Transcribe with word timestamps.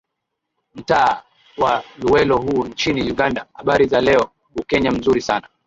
mtaa 0.75 1.23
wa 1.57 1.83
luwelo 1.99 2.37
huu 2.37 2.65
nchini 2.65 3.11
uganda 3.11 3.47
habari 3.53 3.85
za 3.87 4.01
leo 4.01 4.31
bukenya 4.55 4.91
mzuri 4.91 5.21
sana 5.21 5.47